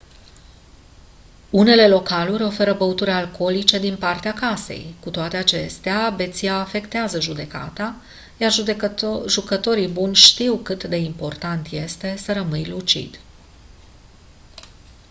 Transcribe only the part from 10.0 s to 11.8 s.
știu cât de important